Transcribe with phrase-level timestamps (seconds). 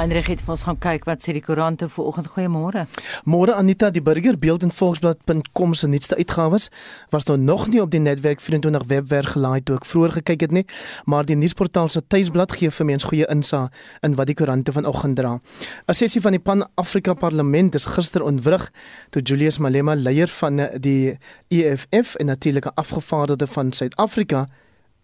[0.00, 2.30] Heinrich het vir ons gaan kyk wat sê die koerante vanoggend.
[2.32, 2.86] Goeiemôre.
[3.28, 6.70] Môre Anita, die Burger Beeld en Volksblad.com se nuutste uitgawes
[7.12, 10.54] was nou nog nie op die netwerk 24 webwerf gelaai toe ek vroeër gekyk het
[10.56, 10.62] nie,
[11.04, 15.20] maar die nuusportaal se tuisblad gee vir mens goeie insig in wat die koerante vanoggend
[15.20, 15.34] dra.
[15.36, 18.70] 'n Sessie van die Pan-Afrika Parlement is gister ontwrig
[19.10, 21.18] toe Julius Malema, leier van die
[21.50, 24.48] EFF en natuurlik 'n afgevaardigde van Suid-Afrika,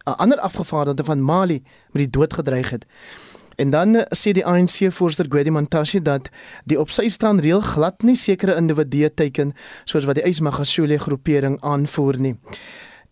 [0.07, 2.87] 'n ander afgevaardigde van Mali met die dood gedreig het.
[3.57, 6.29] En dan eh, sê die ANC voorsteur Gwedi Mantashe dat
[6.65, 11.57] die op sy staan reël glad nie sekere individue teiken soos wat die Ysmagashule groepering
[11.65, 12.37] aanvoer nie.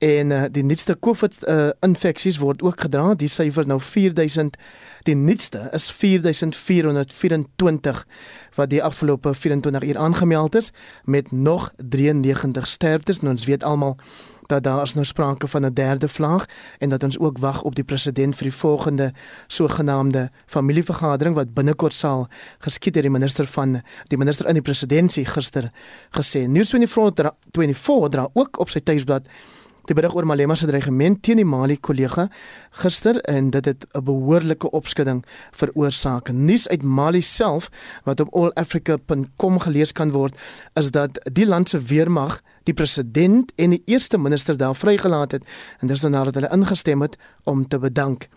[0.04, 4.56] En uh, die nuutste COVID uh, infeksies word ook gedra, die syfer nou 4000.
[5.08, 8.06] Die nuutste is 4424
[8.58, 10.72] wat die afgelope 24 uur aangemeld is
[11.04, 13.20] met nog 93 sterftes.
[13.20, 13.96] Nou ons weet almal
[14.48, 16.44] dat daar is nou sprake van 'n derde vlaag
[16.78, 19.12] en dat ons ook wag op die president vir die volgende
[19.46, 22.26] sogenaamde familievergadering wat binnekort sal
[22.58, 25.70] geskied deur die minister van die minister in die presidentskap gister
[26.10, 26.46] gesê.
[26.48, 29.26] News 24 dra, 24 dra ook op sy tuisblad
[29.88, 32.28] die berig oor Malema se dreigement teen die Mali kollega
[32.82, 36.32] gister en dit het 'n behoorlike opskudding veroorsaak.
[36.32, 37.68] Nuus uit Mali self
[38.04, 40.34] wat op allafrica.com gelees kan word
[40.74, 45.48] is dat die land se weermag die president en die eerste minister daar vrygelaat het
[45.80, 48.28] en dis nadat hulle ingestem het om te bedank.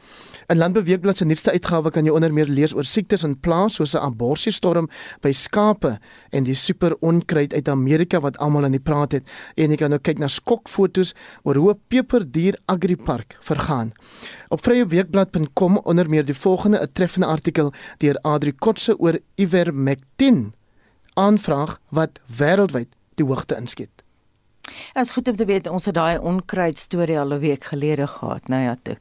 [0.48, 3.96] In Landbeweegblad se nuutste uitgawe kan jy onder meer lees oor siektes in plaas soos
[3.96, 4.88] 'n aborsiestorm
[5.22, 5.98] by skape
[6.32, 10.00] en die superonkruid uit Amerika wat almal aan die praat het en jy kan nou
[10.00, 13.92] kyk na skokfoto's oor hoe 'n peperdier agripark vergaan.
[14.48, 20.54] Op vryeweekblad.com onder meer die volgende 'n treffende artikel deur Adri Kotse oor Ivermectin
[21.14, 24.04] aanvraag wat wêreldwyd die hoogte inskiet.
[24.94, 28.08] Dit is goed om te weet ons het daai onkruid storie al 'n week gelede
[28.08, 28.48] gehad.
[28.48, 28.98] Nou ja, toe.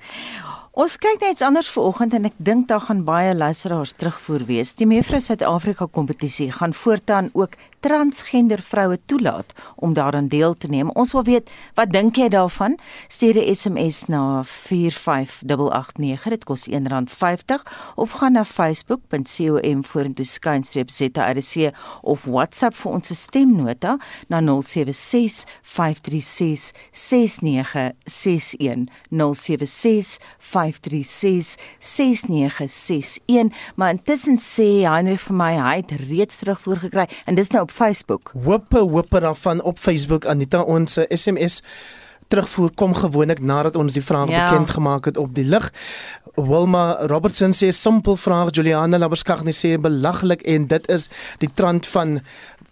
[0.76, 4.74] Ons kyk net iets anders vanoggend en ek dink daar gaan baie luisteraars terugvoer wees.
[4.76, 10.90] Die Mevrou Suid-Afrika kompetisie gaan voortaan ook transgender vroue toelaat om daaraan deel te neem.
[10.92, 11.48] Ons wil weet,
[11.80, 12.76] wat dink jy daarvan?
[13.08, 16.28] Stuur 'n SMS na 45889.
[16.28, 17.62] Dit kos R1.50
[17.94, 21.72] of gaan na facebook.com vorentoe skynstreep ZRC
[22.02, 23.98] of WhatsApp vir ons stemnota
[24.28, 30.65] na 076 536 6961 076 536
[31.78, 37.62] 6961 maar intussen sê Heinrich vir my hy het reeds terugvoer gekry en dis nou
[37.62, 38.32] op Facebook.
[38.34, 41.62] Wipper wipper daarvan op Facebook Anita ons SMS
[42.28, 44.50] terugvoer kom gewoonlik nadat ons die vraag ja.
[44.50, 45.72] bekend gemaak het op die lig.
[46.34, 51.08] Wilma Robertson sê simpel vraag Juliana Laberskag net sê belaglik en dit is
[51.40, 52.20] die trant van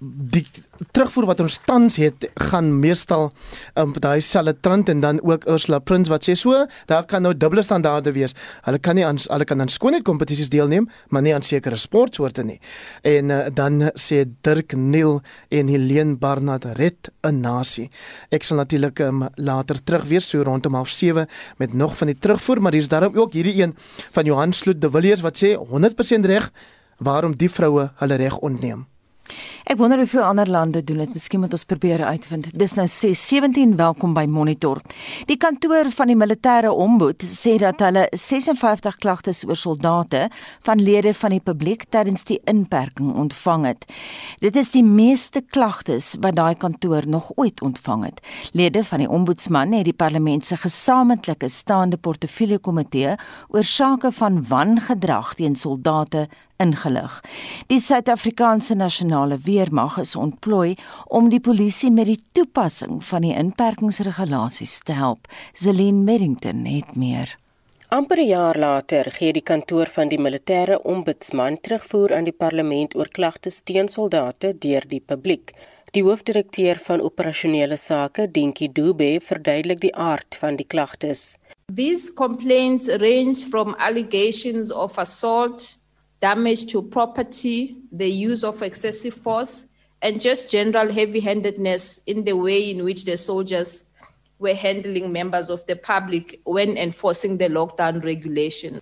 [0.05, 0.47] die
[0.93, 3.31] terugvoer wat ons tans het gaan meestal
[3.79, 7.35] um, daai selfde trant en dan ook Ursula Prins wat sê so daar kan nou
[7.37, 8.35] dubbele standaarde wees.
[8.67, 12.45] Hulle kan nie aan hulle kan aan skoonheid kompetisies deelneem, maar nie aan sekere sportsoorte
[12.45, 12.59] nie.
[13.03, 17.91] En uh, dan sê Dirk Neil en Helene Barnard red 'n nasie.
[18.31, 21.29] Ek sal natuurlik um, later terug wees so rondom 07:30
[21.59, 23.77] met nog van die terugvoer, maar hier's daarom ook hierdie een
[24.13, 26.51] van Johan Sloot de Villiers wat sê 100% reg
[26.99, 28.87] waarom die vroue hulle reg ontneem.
[29.65, 31.13] Ek wonder hoeveel ander lande doen dit.
[31.17, 32.51] Miskien moet ons probeer uitvind.
[32.53, 34.83] Dis nou 6:17 welkom by Monitor.
[35.25, 40.29] Die kantoor van die militêre ombud sê dat hulle 56 klagtes oor soldate
[40.69, 43.89] van lede van die publiek tydens die inperking ontvang het.
[44.45, 48.21] Dit is die meeste klagtes wat daai kantoor nog ooit ontvang het.
[48.53, 53.17] Lede van die ombudsman het die parlement se gesamentlike staande portefeulje komitee
[53.49, 57.21] oor sake van wangedrag teen soldate ingelig.
[57.67, 60.75] Die Suid-Afrikaanse nasionale weermag is ontplooi
[61.07, 65.31] om die polisie met die toepassing van die inperkingsregulasies te help.
[65.53, 67.37] Zelin Merrington het meer.
[67.95, 72.97] Amper 'n jaar later gee die kantoor van die militêre ombudsman terugvoer aan die parlement
[72.97, 75.53] oor klagtes teen soldate deur die publiek.
[75.93, 81.37] Die hoofdirekteur van operasionele sake, Dinkie Dube, verduidelik die aard van die klagtes.
[81.73, 85.77] These complaints range from allegations of assault
[86.25, 89.67] damage to property, the use of excessive force,
[90.01, 93.85] and just general heavy handedness in the way in which the soldiers
[94.39, 98.81] were handling members of the public when enforcing the lockdown regulation.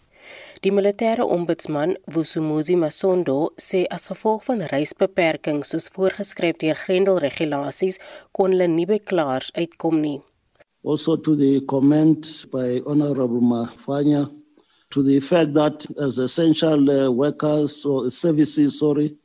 [0.63, 7.99] Die militêre ombudsman, Wusumuzi Masondo, sê as gevolg van reisbeperkings soos voorgeskryf deur grendelregulasies,
[8.31, 10.21] kon hulle nie beklaars uitkom nie.
[10.87, 14.29] Also to the comment by Honorable Mafanya
[14.93, 19.17] to the effect that as essential uh, workers or services, sorry,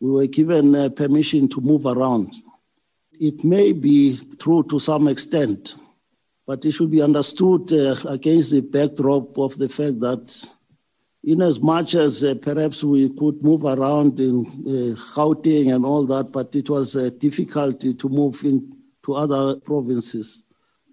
[0.00, 2.34] we were given uh, permission to move around.
[3.12, 5.76] It may be true to some extent,
[6.46, 10.50] but it should be understood uh, against the backdrop of the fact that
[11.24, 15.30] in as much as uh, perhaps we could move around in uh,
[15.74, 20.44] and all that, but it was uh, difficulty to move into other provinces.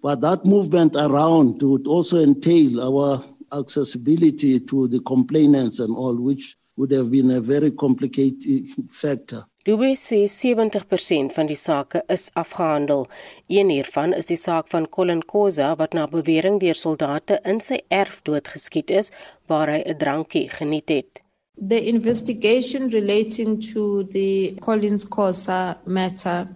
[0.02, 3.24] But that movement around would also entail our
[3.58, 9.44] accessibility to the complainants and all, which would have been a very complicated factor.
[9.64, 13.06] Dube sê 70% van die sake is afgehandel.
[13.48, 17.78] Een hiervan is die saak van Colin Koza wat na bewering deur soldate in sy
[17.88, 19.08] erf doodgeskiet is
[19.48, 21.22] waar hy 'n drankie geniet het.
[21.56, 26.48] The investigation relating to the Collins Kosa matter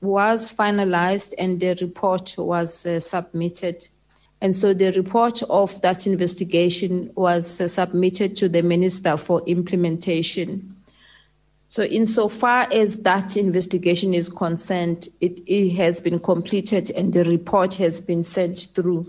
[0.00, 3.88] was finalized and the report was uh, submitted.
[4.44, 10.76] And so the report of that investigation was uh, submitted to the Minister for Implementation.
[11.70, 17.72] So, insofar as that investigation is concerned, it, it, has been completed and the report
[17.76, 19.06] has been sent through.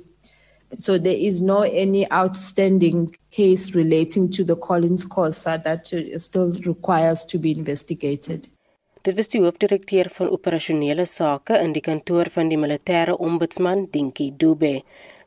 [0.79, 5.87] So, there is no any outstanding case relating to the Collins Cosa that
[6.21, 8.47] still requires to be investigated.
[9.01, 14.31] Dit was die hoofdirekteur van operasionele sake in die kantoor van die militêre ombudsman Dinkie
[14.37, 14.79] Dube,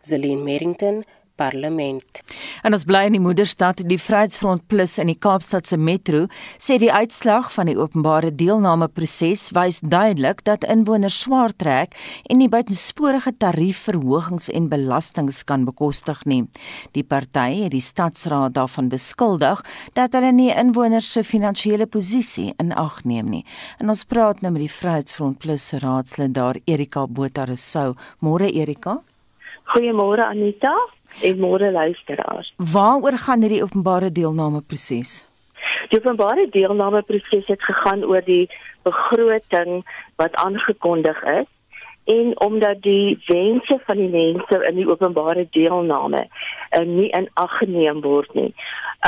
[0.08, 1.05] Zelin Merrington
[1.38, 2.22] parlement.
[2.66, 6.26] En ons bly in die moederstad, die Vryheidsfront Plus in die Kaapstadse metro,
[6.58, 11.94] sê die uitslag van die openbare deelnameproses wys duidelik dat inwoners swaar trek
[12.28, 16.43] en nie buitensporige tariefverhogings en belastings kan bekostig nie.
[16.96, 19.62] Die party het die stadsraad daarvan beskuldig
[19.99, 23.44] dat hulle nie inwoners se finansiële posisie in ag neem nie.
[23.78, 27.94] En ons praat nou met die Vryheidsfront Plus se raadslid daar Erika Botha Rousseau.
[28.25, 28.99] Môre Erika.
[29.73, 30.75] Goeiemôre Anita
[31.23, 32.53] en môre luisteraars.
[32.56, 35.26] Waaroor gaan hierdie openbare deelname proses?
[35.88, 38.49] Die openbare deelname proses het gegaan oor die
[38.88, 39.85] begroting
[40.17, 41.49] wat aangekondig is
[42.09, 47.59] en omdat die wense van die mense in die openbare deelname uh, nie in ag
[47.61, 48.53] geneem word nie.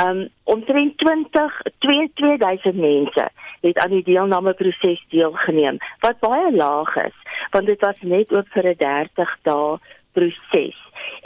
[0.01, 3.25] Um omtrent 20 2000 mense
[3.61, 7.17] het aan die deelname proses deelgeneem wat baie laag is
[7.51, 9.79] want dit was net oop vir 'n 30 dae
[10.17, 10.77] proses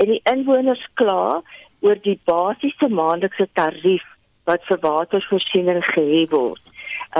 [0.02, 1.42] en die inwoners kla
[1.86, 4.06] oor die basiese maandelikse tarief
[4.50, 6.64] wat vir watervoorsiening gehef word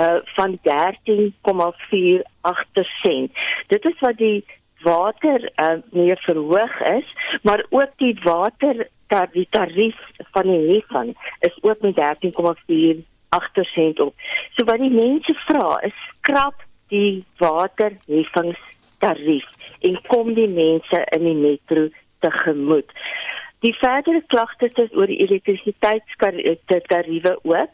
[0.00, 3.30] uh van 13,48 sent.
[3.72, 4.44] Dit is wat die
[4.84, 9.96] water uh meer verhoog is, maar ook die water dat die tarief
[10.32, 12.04] van die heffing is ook met 13,48
[13.72, 14.14] sent op.
[14.54, 17.24] So wat die mense vra is skrap die
[19.06, 19.44] waterheffingstarief
[19.80, 21.88] en kom die mense in die metro
[22.20, 22.90] tegemoet.
[23.64, 27.70] Die verdere klagtes is oor die elektrisiteitstariewe ook.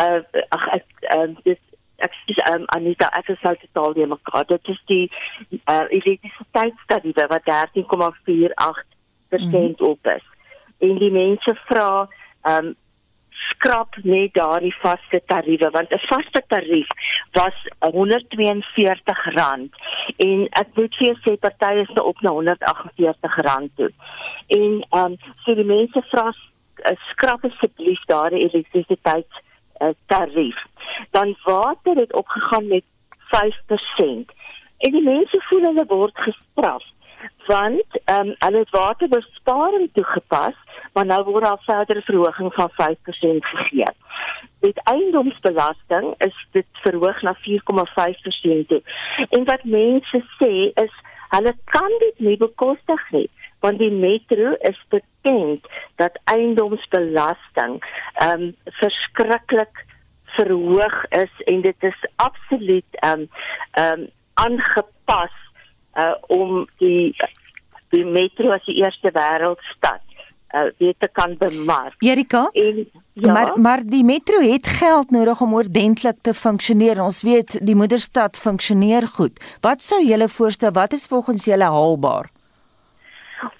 [0.00, 0.86] Uh ag ek
[1.16, 1.58] um dis
[2.02, 4.46] ek dis um Anita ek sal totaal die mekaar.
[4.46, 5.10] Dit is die
[5.66, 7.84] uh elektrisiteitstariewe wat 13,48%
[9.30, 9.86] mm -hmm.
[9.86, 10.26] op is.
[10.78, 12.08] En die mense vra
[12.42, 12.74] um
[13.50, 16.88] skrap net daardie vaste tariewe want 'n vaste tarief
[17.38, 17.56] was
[17.88, 19.70] R142
[20.26, 23.92] en ek moet vir jou sê party is nou op na R148 toe.
[24.46, 29.32] En ehm um, so die mense vra uh, skrap asseblief daardie elektrisiteit
[29.80, 30.58] uh, tarief.
[31.10, 32.84] Dan water het opgegaan met
[33.32, 34.26] 5%
[34.78, 36.84] en die mense voel hulle word gestraf
[37.46, 40.56] want ehm um, hulle het waterbesparing toegepas
[40.92, 43.92] maar nou word daar verdere verhoging van 5% gegee.
[44.60, 48.82] Met eiendomsbelasting is dit verhoog na 4,5% toe.
[49.28, 50.52] En wat mense sê
[50.84, 50.94] is
[51.28, 53.28] hulle kan dit nie bekostig nie
[53.62, 55.66] want die metro is bekend
[56.02, 57.78] dat eiendomsbelasting
[58.24, 58.48] ehm um,
[58.80, 59.84] verskriklik
[60.36, 63.28] verhoog is en dit is absoluut ehm um,
[63.70, 65.38] ehm um, aangepas
[66.02, 67.14] uh om die
[67.94, 70.11] die metro as die eerste wêreldstad
[70.52, 71.94] uh weet te kan bemark.
[71.98, 72.48] Erika?
[72.52, 77.02] En ja, maar maar die metro het geld nodig om oordentlik te funksioneer.
[77.02, 79.40] Ons weet die moederstad funksioneer goed.
[79.60, 80.72] Wat sou julle voorstel?
[80.72, 82.30] Wat is volgens julle haalbaar?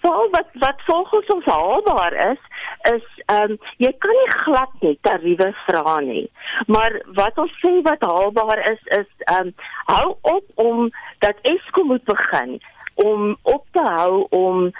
[0.00, 2.40] Wel wat wat volgens ons haalbaar is
[2.82, 6.30] is ehm um, jy kan nie glad net tariewe vra nie.
[6.66, 11.86] Maar wat ons sê wat haalbaar is is ehm um, hou op om dat Eskom
[11.86, 12.60] moet begin
[12.94, 14.70] om op te hou om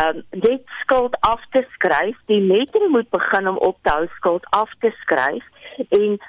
[0.00, 2.16] um, dit skuld af te skryf.
[2.26, 5.44] Die metro moet begin om op te hou skuld af te skryf
[5.88, 6.20] en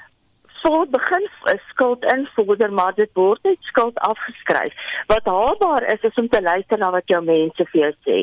[0.64, 1.30] voor begin
[1.70, 4.74] skuld invorder maar dit word net skuld afgeskryf.
[5.08, 8.18] Wat haalbaar is is om te luister na wat jou mense vir jou sê.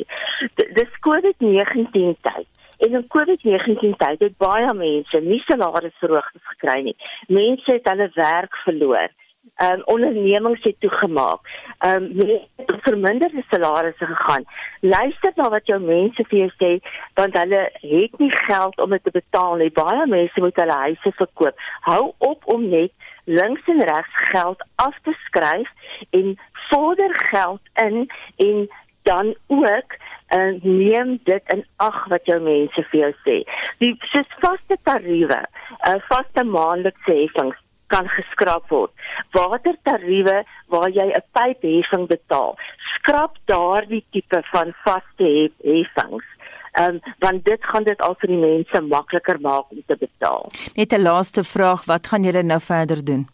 [0.79, 2.49] Dis COVID-19 tyd.
[2.79, 6.97] En in COVID-19 tyd het baie mense nie salarisverhogings gekry nie.
[7.29, 11.41] Mense het hulle werk verloor ehm um, ondernemings het toegemaak.
[11.79, 12.41] Ehm um,
[12.81, 14.45] verminderde salarisse gegaan.
[14.81, 16.73] Luister na wat jou mense vir jou sê
[17.15, 19.71] want hulle het nie geld om dit te betaal nie.
[19.71, 21.65] Baie mense moet hulle huise verkoop.
[21.89, 22.93] Hou op om net
[23.25, 25.69] links en regs geld af te skryf
[26.11, 26.39] en
[26.71, 28.69] vorder geld in en
[29.03, 33.37] dan ook en uh, neem dit in ag wat jou mense vir jou sê.
[33.83, 35.41] Die soos vaste tariewe,
[35.89, 37.59] uh, vaste maandelikse heffings
[37.93, 38.93] kan geskraap word.
[39.37, 42.57] Watertariewe waar jy 'n pypheffing betaal,
[42.95, 46.27] skrap daardie tipe van vaste heffings.
[46.73, 50.47] Ehm um, want dit gaan dit al vir die mense makliker maak om te betaal.
[50.75, 53.29] Net 'n laaste vraag, wat gaan julle nou verder doen?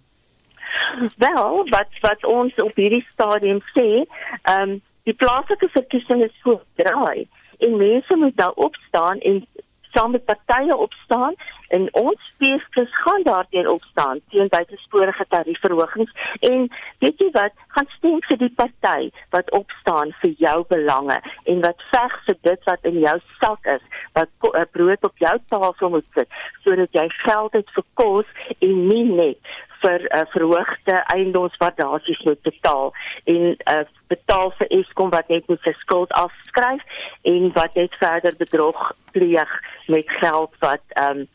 [1.16, 4.04] Wel, wat wat ons op hierdie stadium sê,
[4.42, 9.46] ehm um, die plaaslike verkiesing is voordraai en mense moet daar opstaan en
[9.97, 11.35] saam met partye opstaan
[11.69, 16.12] en ons speesies gaan daarteen opstaan teen buitesporige tariefverhogings.
[16.41, 17.53] En weet jy wat?
[17.75, 22.69] Gaan stem vir die party wat opstaan vir jou belange en wat veg vir dit
[22.71, 23.85] wat in jou sak is
[24.19, 28.76] wat uh, brood op jou tafel moet sit sodat jy geld het vir kos en
[28.88, 32.92] nie net vir uh, verhoogde eiendomswaardasies moet betaal
[33.25, 36.83] en uh, betaal vir Eskom wat net moet sy skuld afskryf
[37.33, 39.56] en wat net verder bedrog pleeg
[39.92, 41.26] met geld wat um,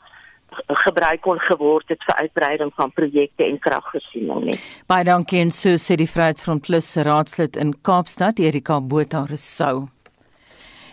[0.83, 4.59] gebruik kon geword het vir uitbreiding van projekte en kragvoorsiening nie.
[4.91, 9.87] Baie dankie en so sê die Vryheidsfront Plus se raadslid in Kaapstad Erika Botha Resou.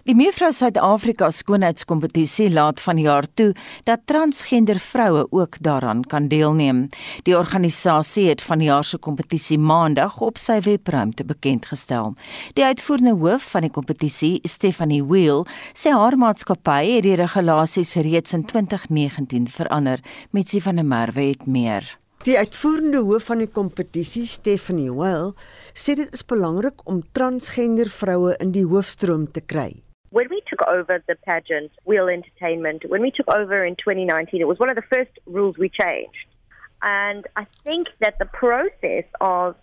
[0.09, 3.50] Die Mevrou Suid-Afrika skoonheidskompetisie laat van jaar toe
[3.85, 6.79] dat transgender vroue ook daaraan kan deelneem.
[7.27, 12.15] Die organisasie het van die jaar se kompetisie Maandag op sy webruimte bekend gestel.
[12.57, 15.45] Die uitvoerende hoof van die kompetisie, Stephanie Wheel,
[15.77, 20.00] sê haar maatskappy het die regulasies reeds in 2019 verander.
[20.33, 21.85] Mitsi van der Merwe het meer.
[22.25, 25.35] Die uitvoerende hoof van die kompetisie, Stephanie Well,
[25.77, 29.69] sê dit is belangrik om transgender vroue in die hoofstroom te kry.
[30.11, 34.49] When we took over the pageant, Wheel Entertainment, when we took over in 2019, it
[34.49, 36.27] was one of the first rules we changed.
[36.81, 39.57] And I think that the process of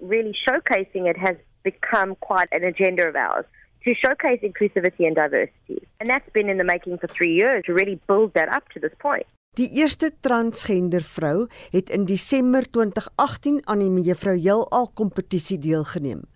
[0.00, 3.44] really showcasing it has become quite an agenda of ours
[3.84, 5.86] to showcase inclusivity and diversity.
[6.00, 8.80] And that's been in the making for three years to really build that up to
[8.80, 9.26] this point.
[9.56, 16.26] Die eerste transgender vrou het in Desember 2018 aan die Mevrou Heelal kompetisie deelgeneem.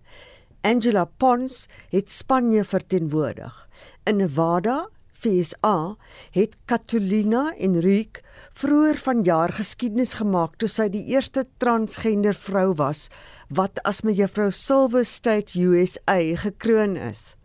[0.63, 3.69] Angela Pons het Spanje verteenwoordig.
[4.05, 4.89] In Nevada,
[5.21, 5.97] FSA,
[6.31, 13.09] het Catalina Enrique vroeër vanjaar geskiedenis gemaak toe sy die eerste transgender vrou was
[13.49, 17.37] wat as mevrou Silver State USA gekroon is.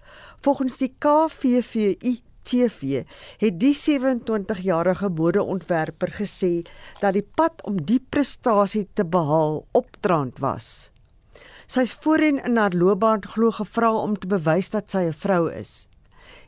[0.43, 3.03] Volgens die KVVI TV
[3.41, 6.61] het die 27-jarige modeontwerper gesê
[7.01, 10.94] dat die pad om die prestasie te behaal opdraand was.
[11.65, 15.87] Sy's voorheen in haar loopbaan glo gevra om te bewys dat sy 'n vrou is.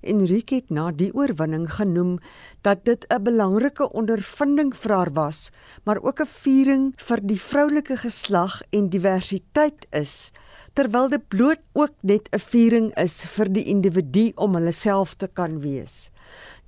[0.01, 2.19] Enrique het na die oorwinning genoem
[2.61, 5.51] dat dit 'n belangrike ondervinding vir haar was,
[5.83, 10.31] maar ook 'n viering vir die vroulike geslag en diversiteit is,
[10.73, 15.27] terwyl dit bloot ook net 'n viering is vir die individu om hulle self te
[15.27, 16.11] kan wees.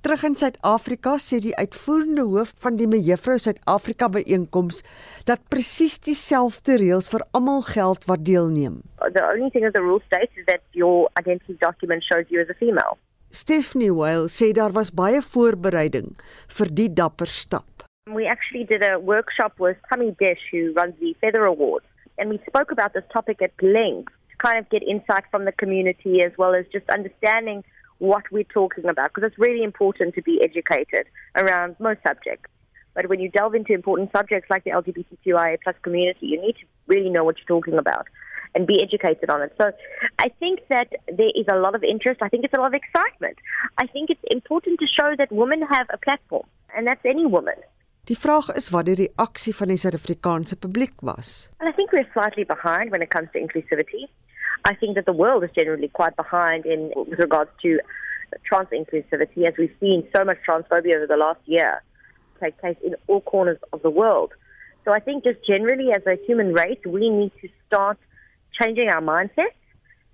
[0.00, 4.78] Terug in Suid-Afrika sê die uitvoerende hoof van die Mevrou Suid-Afrika byeenkoms
[5.28, 8.78] dat presies dieselfde reëls vir almal geld wat deelneem.
[9.12, 12.48] The only thing that the rule states is that your identity document shows you as
[12.48, 12.96] a female.
[13.28, 16.14] Stephanie Weil sê daar was baie voorbereiding
[16.48, 17.84] vir die dapper stap.
[18.08, 21.84] We actually did a workshop with Tammy Dish who runs the Feather Awards
[22.16, 25.52] and we spoke about this topic at length to kind of get insight from the
[25.52, 27.60] community as well as just understanding
[28.00, 32.50] what we're talking about because it's really important to be educated around most subjects.
[32.94, 36.66] But when you delve into important subjects like the LGBTQIA plus community, you need to
[36.88, 38.06] really know what you're talking about
[38.54, 39.54] and be educated on it.
[39.60, 39.70] So
[40.18, 42.20] I think that there is a lot of interest.
[42.20, 43.38] I think it's a lot of excitement.
[43.78, 47.54] I think it's important to show that women have a platform and that's any woman.
[48.04, 51.50] Die vraag is wat die reaksie van die Suid-Afrikaanse publiek was.
[51.60, 54.08] And I think we're slightly behind when it comes to inclusivity.
[54.64, 57.80] I think that the world is generally quite behind in with regards to
[58.44, 61.82] trans inclusivity, as we've seen so much transphobia over the last year
[62.40, 64.32] take place in all corners of the world.
[64.84, 67.98] So I think just generally as a human race, we need to start
[68.60, 69.52] changing our mindset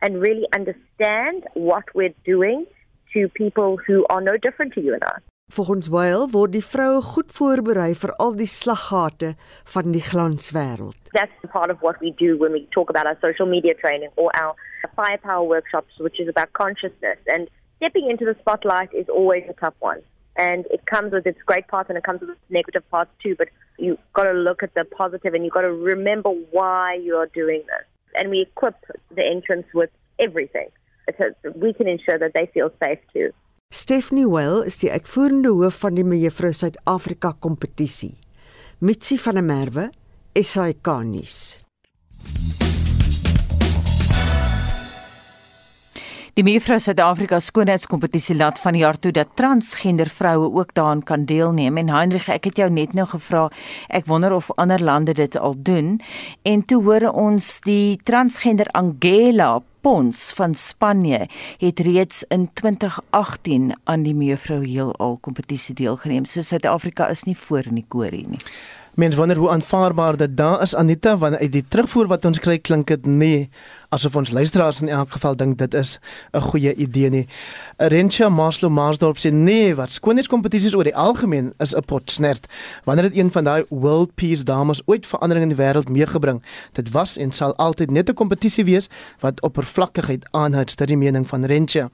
[0.02, 2.66] and really understand what we're doing
[3.12, 5.18] to people who are no different to you and I.
[5.48, 9.28] Volgens Weil word die vroue goed voorberei vir al die slaggate
[9.74, 10.98] van die glanswêreld.
[11.12, 14.28] That's part of what we do when we talk about our social media training or
[14.40, 14.56] our
[14.96, 19.78] firepower workshops which is about consciousness and stepping into the spotlight is always a tough
[19.78, 20.02] one.
[20.36, 23.36] And it comes with its great parts and it comes with its negative parts too.
[23.38, 23.48] But
[23.78, 27.62] you've got to look at the positive and you've got to remember why you're doing
[27.68, 27.86] this.
[28.16, 28.74] And we equip
[29.14, 30.68] the entrants with everything.
[31.18, 33.32] So we can ensure that they feel safe too.
[33.68, 38.12] Stephanie Well is die uitvoerende hoof van die Mevrou Suid-Afrika kompetisie.
[38.78, 39.88] Mitsi van der Merwe,
[40.38, 41.38] SAK nuus.
[46.36, 51.24] Die Mevrou Suid-Afrika skoonheidskompetisie laat van die jaar toe dat transgender vroue ook daaraan kan
[51.26, 53.46] deelneem en Heinrich ek het jou net nou gevra
[53.88, 55.96] ek wonder of ander lande dit al doen
[56.44, 59.56] en toe hoor ons die transgender Angela
[59.86, 61.28] Pons van Spanje
[61.58, 66.24] het reeds in 2018 aan die Mevrou Heelal kompetisie deelgeneem.
[66.24, 68.40] So Suid-Afrika is nie voor in die korie nie.
[68.98, 72.58] Mens wonder hoe aanvaarbaar dit daar is Anita want uit die terugvoer wat ons kry
[72.58, 73.48] klink dit nie
[73.88, 75.98] asof ons luisteraars in elk geval dink dit is
[76.32, 77.26] 'n goeie idee nie.
[77.76, 82.46] Rencha Maslow Marsdorp sê nee, wat skoonheidskompetisies oor die algemeen is 'n pot snert.
[82.84, 86.90] Wanneer dit een van daai world peace dames ooit verandering in die wêreld meegebring, dit
[86.90, 88.88] was en sal altyd net 'n kompetisie wees
[89.20, 91.90] wat oppervlakkigheid aanhoud, dit is die mening van Rencha.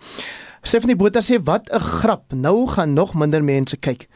[0.63, 2.33] Stephanie Botha sê wat 'n grap.
[2.33, 4.09] Nou gaan nog minder mense kyk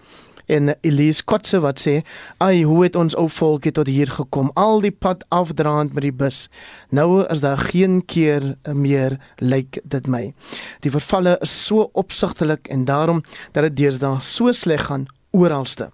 [0.46, 2.02] en Elise Kotse wat sê,
[2.38, 4.50] "Ai, hoe het ons ou volk tot hier gekom?
[4.54, 6.48] Al die pad afdraand met die bus.
[6.90, 10.34] Nou is daar geen keer meer lyk dit my.
[10.80, 13.22] Die vervalle is so opsigtelik en daarom
[13.52, 15.90] dat dit deesdae so sleg gaan oralste."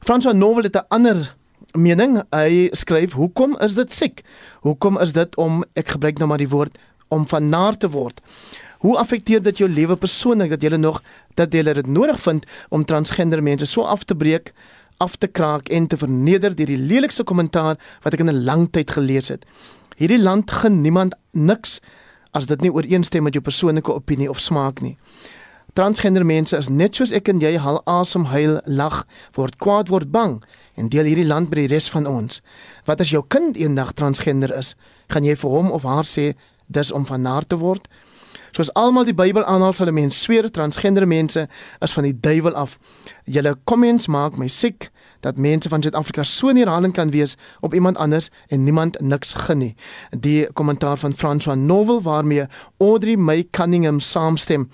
[0.00, 1.34] François Novel het 'n ander
[1.72, 2.22] mening.
[2.30, 4.22] Hy skryf, "Hoekom is dit siek?
[4.60, 8.20] Hoekom is dit om ek gebruik nou maar die woord om van naar te word?"
[8.82, 11.02] Hoe affekteer dit jou lewe persoonlik dat jy nog
[11.38, 14.52] dat jy dit nodig vind om transgender mense so af te breek,
[14.98, 18.70] af te kraak en te verneder deur die lelikste kommentaar wat ek in 'n lang
[18.70, 19.46] tyd gelees het.
[19.96, 21.80] Hierdie land gen niemand niks
[22.32, 24.96] as dit nie ooreenstem met jou persoonlike opinie of smaak nie.
[25.72, 30.10] Transgender mense is net soos ek en jy hal asem huil, lag, word kwaad, word
[30.10, 30.42] bang
[30.74, 32.42] en deel hierdie land met die res van ons.
[32.84, 34.74] Wat as jou kind eendag transgender is,
[35.08, 36.34] gaan jy vir hom of haar sê
[36.66, 37.88] dis om van naar te word?
[38.52, 41.48] Soos almal die Bybel aanhaal, sal 'n mens sweer transgender mense
[41.80, 42.78] is van die duiwel af.
[43.24, 47.96] Julle comments maak my siek dat mense van Suid-Afrika so neerhalend kan wees op iemand
[47.96, 49.74] anders en niemand niks genie.
[50.10, 52.46] Die kommentaar van François Novel waarmee
[52.78, 54.70] Audrey May Cunningham saamstem.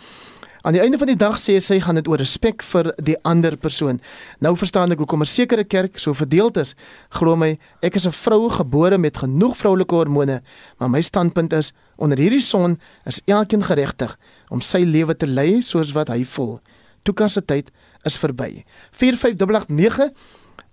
[0.68, 3.54] Aan die einde van die dag sê sy gaan dit oor respek vir die ander
[3.56, 4.02] persoon.
[4.44, 6.74] Nou verstaan ek hoekom 'n sekere kerk so verdeeld is.
[7.08, 10.42] Glo my, ek is 'n vrou gebore met genoeg vroulike hormone,
[10.78, 14.18] maar my standpunt is onder hierdie son is elkeen geregtig
[14.50, 16.60] om sy lewe te lei soos wat hy voel.
[17.02, 17.70] Toekas se tyd
[18.04, 18.64] is verby.
[18.92, 20.10] 45889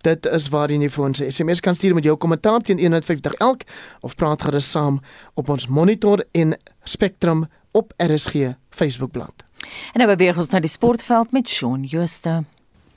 [0.02, 3.62] Dit is waar jy vir ons SMS kan stuur met jou kommentaar teen 150 elk
[4.02, 5.00] of praat gerus saam
[5.36, 6.54] op ons Monitor en
[6.84, 9.45] Spectrum op RSG Facebookblad.
[9.94, 12.44] En nou beweeg ons na die sportveld met Shaun Jooste.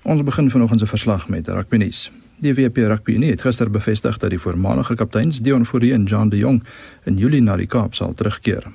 [0.02, 2.11] Ons begin vanoggend se verslag met rugby nuus.
[2.38, 6.28] Die WP Rugby Unie het gister bevestig dat die voormalige kapteins Dion Fourie en Jean
[6.28, 6.62] de Jong
[7.04, 8.68] in Julie na die Kaap sal terugkeer.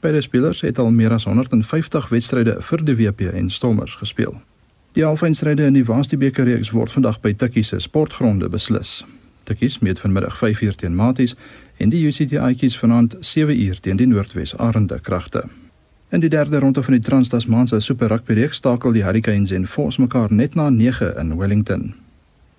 [0.00, 4.38] Beide spelers het al meer as 150 wedstryde vir die WP en Stormers gespeel.
[4.92, 9.04] Die halfeindstryde in die Varsity beker reeks word vandag by Tikkies se sportgronde beslis.
[9.44, 11.34] Tikkies meet vanmiddag 5uur teen Maties
[11.76, 15.44] en die UCT Aikies vanaand 7uur teen die Noordwes Arende kragte.
[16.12, 20.00] In die derde ronde van die Trans-Tasmaanse Super Rugby reeks stakel die Hurricanes en Force
[20.00, 21.92] mekaar net na 9 in Wellington.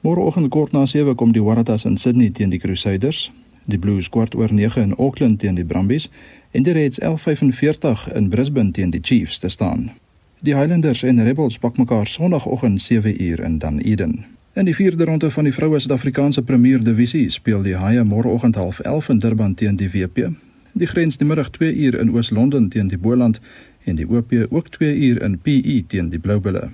[0.02, 3.32] Môreoggend kort na 7 kom die Waratahs in Sydney teen die Crusaders,
[3.66, 6.08] die Blues kwart oor 9 in Auckland teen die Brumbies
[6.52, 9.92] en die Reds 11:45 in Brisbane teen die Chiefs te staan.
[10.40, 14.24] Die Highlanders en Rebels pak mekaar Sondagoggend 7uur in Dunedin.
[14.54, 19.10] In die vierde ronde van die vroue Suid-Afrikaanse Premier Divisie speel die Haie môreoggend 11:30
[19.10, 20.32] in Durban teen die WP
[20.74, 23.40] Die grens die middag 2 uur in Oos-London teen die Boland
[23.84, 26.70] en die OP ook 2 uur in PE teen die Bloubulle.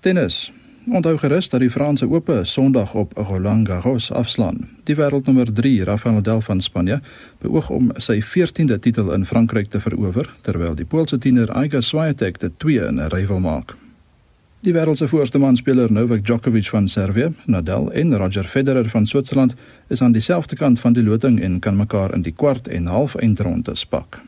[0.00, 0.52] Tennis.
[0.90, 4.68] Onthou gerus dat die Franse Ope Sondag op Roland Garros afslaan.
[4.84, 7.00] Die wêreldnommer 3 Rafael Nadal van Spanje
[7.38, 12.40] beoog om sy 14de titel in Frankryk te verower, terwyl die Poolse tiener Iga Swiatek
[12.40, 13.76] dit 2 in 'n ry wil maak.
[14.62, 19.54] Die wêreld se voorste manspeler Novak Djokovic van Servië, Nadal en Roger Federer van Switserland
[19.88, 23.14] is aan dieselfde kant van die loting en kan mekaar in die kwart en half
[23.14, 24.20] eindronde spak.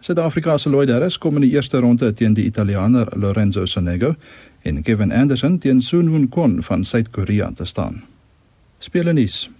[0.00, 4.14] Suid-Afrika se Lloyd Harris kom in die eerste ronde teen die Italianer Lorenzo Sonego
[4.62, 8.02] en Kevin Anderson teen Sun Woo Kwon van Suid-Korea te staan.
[8.78, 9.50] Spelenies.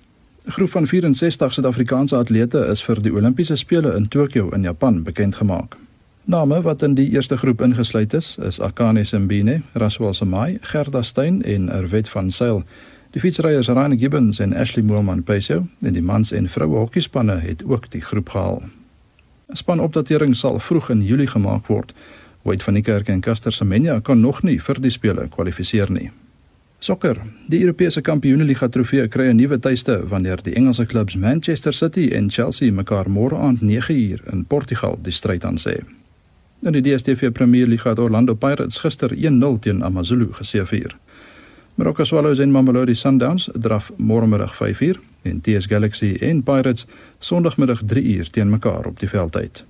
[0.47, 5.03] 'n Groep van 64 Suid-Afrikaanse atlete is vir die Olimpiese spele in Tokio in Japan
[5.03, 5.77] bekend gemaak.
[6.27, 11.43] Name wat in die eerste groep ingesluit is, is Akane Simbine, Raswal Samai, Gerda Steyn
[11.43, 12.63] en Erwet van Sail.
[13.11, 17.65] Die fietsryers Ryan Gibbons en Ashley Moorman Peso en die mans en vroue hokkiespanne het
[17.65, 18.63] ook die groep gehaal.
[19.53, 21.93] 'n Spanopdatering sal vroeg in Julie gemaak word.
[22.43, 26.11] Wade van die Kerk en Caster Semenya kan nog nie vir die spele kwalifiseer nie.
[26.79, 27.17] Sokker.
[27.49, 32.31] Die Europese Kampioenligga trofee kry 'n nuwe tuiste wanneer die Engelse klubs Manchester City en
[32.31, 35.85] Chelsea mekaar môre aand 9uur in Portugal die stryd aan sê.
[36.65, 40.97] In die DStv Premier League het Orlando Pirates gister 1-0 teen AmaZulu geseëvier.
[41.75, 46.87] Marokko Swallows en Mamelodi Sundowns draf môremiddag 5uur en TS Galaxy en Pirates
[47.19, 49.65] sonoggemiddag 3uur teen mekaar op die veld uit.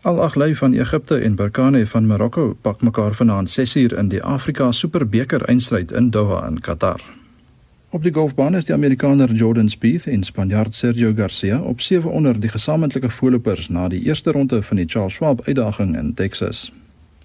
[0.00, 4.22] Al ag lei van Egipte en Berkane van Marokko pak mekaar vanaand 6uur in die
[4.22, 7.19] Afrika Superbeker eindstryd in Doha in Qatar.
[7.92, 12.40] Op die golfbaan is die Amerikaner Jordan Spieth en Spanjaard Sergio Garcia op 7 onder
[12.40, 16.72] die gesamentlike voorlopers na die eerste ronde van die Charles Schwab uitdaging in Texas.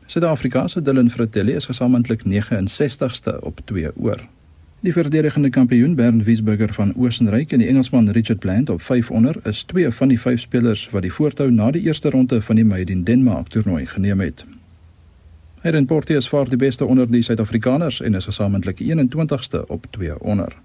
[0.06, 4.26] Suid-Afrika se Dylan Fratelli is gesamentlik 69ste op 2 oor.
[4.80, 9.36] Die verdedigende kampioen Bernd Wiesberger van Oostenryk en die Engelsman Richard Bland op 5 onder
[9.44, 12.66] is twee van die vyf spelers wat die voortou na die eerste ronde van die
[12.66, 14.46] Made in Denmark toernooi geneem het.
[15.66, 20.56] Herren Porteus vaar die beste onder die Suid-Afrikaners en is gesamentlik 21ste op 2 onder.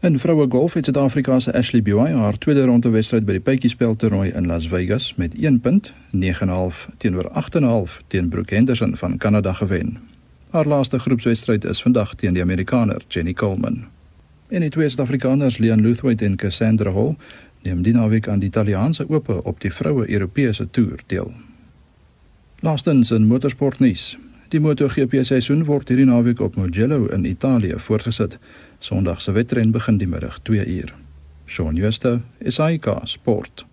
[0.00, 3.96] In vroue golf het Suid-Afrika se Ashley Buy haar tweede ronde wedstryd by die Pytjiespel
[3.96, 9.52] toernooi in Las Vegas met 1 punt, 9.5 teenoor 8.5 teen Brooke Henderson van Kanada
[9.52, 9.98] gewen.
[10.50, 13.84] Haar laaste groepswedstryd is vandag teen die Amerikaner Jenny Coleman.
[14.48, 17.16] En die twee Suid-Afrikaners Leon Luthwaite en Cassandra Hall
[17.62, 21.34] neem die naweek aan die Italiaanse Ope op die vroue Europese toer deel.
[22.66, 24.16] Laastens in motorsportnuus.
[24.50, 28.40] Die MotoGP seisoen word hierdie naweek op Mugello in Italië voortgesit.
[28.82, 30.90] Sondag se wedren begin die middag 2 uur.
[31.46, 33.66] Shaun Schuster, SAK Sport.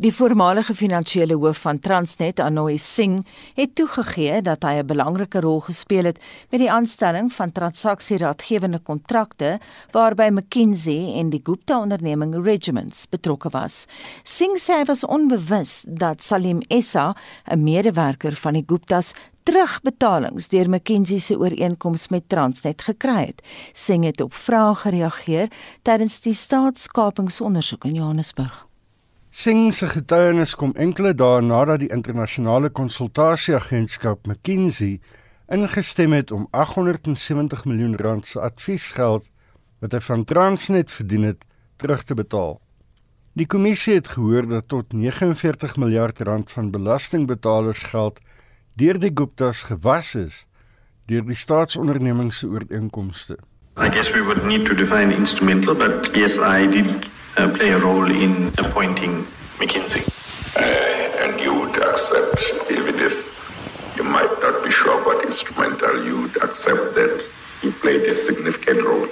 [0.00, 5.60] Die voormalige finansiële hoof van Transnet, Anoy Singh, het toegegee dat hy 'n belangrike rol
[5.60, 6.18] gespeel het
[6.50, 13.86] met die aanstelling van transaksieraadgewende kontrakte waarby McKinsey en die Gupta onderneming Regiments betrokke was.
[14.22, 20.68] Singh sê hy was onbewus dat Salim Essa, 'n medewerker van die Guptas, terugbetalings deur
[20.68, 23.42] McKinsey se ooreenkoms met Transnet gekry het.
[23.72, 25.48] Singh het op vrae gereageer
[25.82, 28.71] tydens die staatskapingsondersoek in Johannesburg.
[29.32, 34.98] Singh se getuienis kom enkele dae nadat die internasionale konsultasieagentskap McKinsey
[35.56, 39.30] ingestem het om 870 miljoen rand se adviesgeld
[39.80, 41.46] wat hy van Transnet verdien het,
[41.80, 42.58] terug te betaal.
[43.32, 48.20] Die kommissie het gehoor dat tot 49 miljard rand van belastingbetalers geld
[48.76, 50.42] deur die Guptas gewas is
[51.08, 53.40] deur die staatsondernemings se ooreenkomste.
[53.80, 58.10] I guess we would need to define instrumental but yes I did play a role
[58.10, 59.26] in appointing
[59.58, 60.06] McKinsey.
[60.56, 63.26] Uh, and you would accept, even if
[63.96, 67.24] you might not be sure what instrumental, you would accept that
[67.62, 69.08] you played a significant role.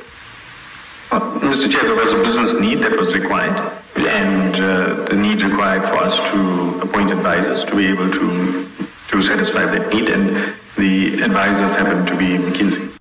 [1.10, 1.70] Well, Mr.
[1.70, 3.58] Chair, there was a business need that was required,
[3.96, 8.70] and uh, the need required for us to appoint advisors to be able to
[9.08, 12.99] to satisfy that need, and the advisors happened to be McKinsey.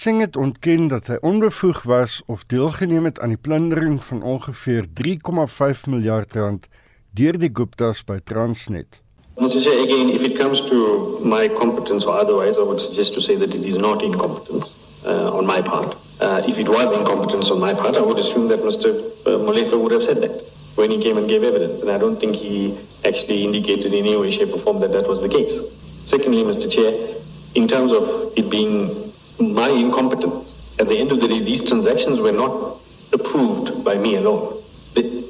[0.00, 4.86] Singh het ontken dat hy onbevoeg was of deelgeneem het aan die plundering van ongeveer
[5.00, 6.68] 3,5 miljard rand
[7.12, 9.02] deur die Guptas by Transnet.
[9.36, 9.60] Mr.
[9.60, 10.76] Chair, again, if it comes to
[11.24, 14.72] my competence or otherwise, I would suggest to say that it is not incompetence
[15.04, 15.92] uh, on my part.
[16.20, 18.88] Uh, if it was incompetence on my part, I would assume that Mr.
[19.26, 21.82] Uh, Molefe would have said that when he came and gave evidence.
[21.82, 25.06] And I don't think he actually indicated in any way, shape, or form that that
[25.06, 25.60] was the case.
[26.06, 26.72] Secondly, Mr.
[26.72, 27.20] Chair,
[27.54, 29.09] in terms of it being
[29.40, 30.52] my incompetence.
[30.78, 32.80] At the end of the day, these transactions were not
[33.12, 34.62] approved by me alone.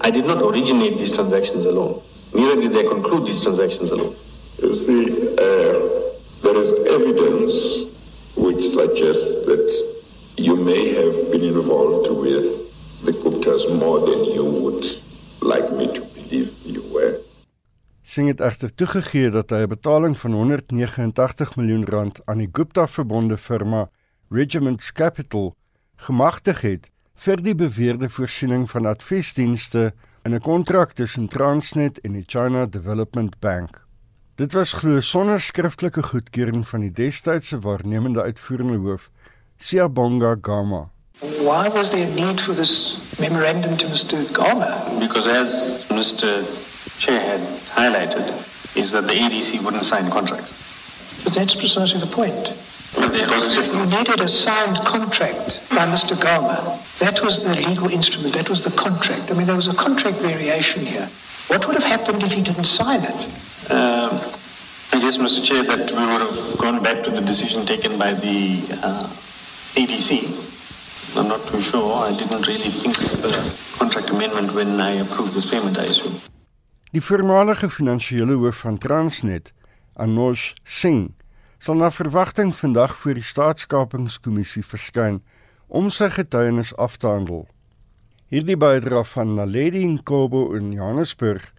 [0.02, 2.02] I did not originate these transactions alone.
[2.32, 4.16] Neither did they conclude these transactions alone.
[4.62, 5.02] You see,
[5.36, 5.76] uh,
[6.42, 7.54] there is evidence
[8.36, 9.66] which suggests that
[10.36, 12.46] you may have been involved with
[13.04, 14.84] the Guptas more than you would
[15.42, 17.20] like me to believe you were.
[18.02, 22.88] Singh het egter toegegee dat hy 'n betaling van 189 miljoen rand aan die Gupta
[22.88, 23.90] verbonde firma
[24.32, 25.56] Regiments Capital
[25.96, 26.84] gemagtig het
[27.18, 29.90] vir die beweerde voorsiening van adviesdienste
[30.22, 33.82] in 'n kontrak tussen Transnet en die China Development Bank.
[34.34, 39.10] Dit was glo sonder skriftelike goedkeuring van die destydse waarnemende uitvoerende hoof,
[39.56, 40.90] Siabonga Gama.
[41.20, 44.32] Why was there a need for this memorandum to Mr.
[44.32, 44.98] Gama?
[44.98, 46.46] Because as Mr.
[46.98, 47.40] Chair had
[47.74, 48.32] highlighted,
[48.74, 50.52] is that the ADC wouldn't sign contracts.
[51.24, 52.48] But that's precisely the point.
[52.96, 56.18] You needed a signed contract by Mr.
[56.18, 56.80] Garma.
[56.98, 58.34] That was the legal instrument.
[58.34, 59.30] That was the contract.
[59.30, 61.08] I mean, there was a contract variation here.
[61.48, 63.70] What would have happened if he didn't sign it?
[63.70, 64.20] Um,
[64.92, 65.44] I guess, Mr.
[65.44, 69.10] Chair, that we would have gone back to the decision taken by the uh,
[69.76, 70.34] ADC.
[71.14, 71.94] I'm not too sure.
[71.94, 76.20] I didn't really think of the contract amendment when I approved this payment, I assume.
[76.92, 79.52] Die voormalige finansiële hoof van Transnet,
[79.94, 81.14] Anosh Singh,
[81.60, 85.18] sal na verwagting vandag voor die staatskapingskommissie verskyn
[85.68, 87.42] om sy getuienis af te handel.
[88.32, 91.50] Hierdie bydra van Naledi Nkobo in Johannesburg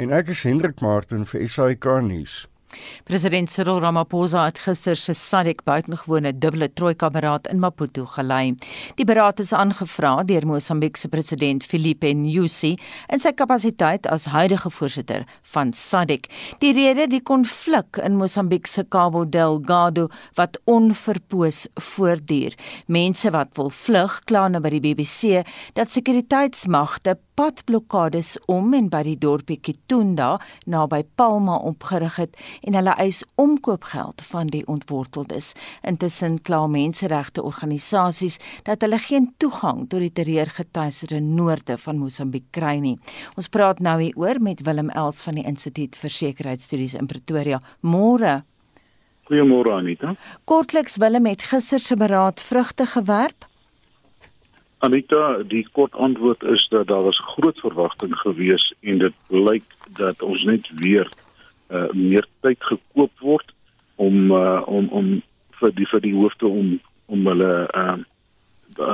[0.00, 2.46] en ek is Hendrik Martin vir SAK nuus.
[3.04, 8.54] President Cyril Ramaphosa het gister se SADC buitengewone dubbele trojka beraad in Maputo gelei.
[8.96, 12.74] Die beraad is aangevra deur Mosambiek se president Filipe Nyusi
[13.12, 16.28] in sy kapasiteit as huidige voorsitter van SADC.
[16.62, 20.08] Die rede die konflik in Mosambiek se Cabo Delgado
[20.38, 22.56] wat onverpoos voortduur.
[22.86, 25.42] Mense wat wil vlug kla nou by die BBC
[25.76, 30.36] dat sekuriteitsmagte padblokkades om en by die dorpie Kitunda
[30.70, 35.52] naby Palma opgerig het en hulle eis omkoopgeld van die ontworteldes.
[35.86, 42.78] Intussen kla menseregte organisasies dat hulle geen toegang tot die terreurgetuiesde noorde van Mosambiek kry
[42.82, 42.96] nie.
[43.36, 47.60] Ons praat nou hieroor met Willem Els van die Instituut vir Sekuriteitsstudies in Pretoria.
[47.80, 48.42] Môre.
[49.30, 50.16] Goeiemôre Anita.
[50.44, 53.46] Kortliks Willem het gister se beraad vrugte gewerp.
[54.82, 59.64] Anita, die kort antwoord is dat daar was groot verwagting gewees en dit blyk
[59.94, 61.06] dat ons net weer
[61.70, 63.52] uh, meer tyd gekoop word
[63.94, 65.12] om uh, om om
[65.60, 66.72] vir die vir die hoofde om
[67.06, 67.94] om hulle uh,